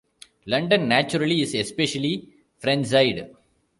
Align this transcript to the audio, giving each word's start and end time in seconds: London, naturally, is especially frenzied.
London, 0.47 0.87
naturally, 0.87 1.41
is 1.43 1.53
especially 1.53 2.27
frenzied. 2.57 3.29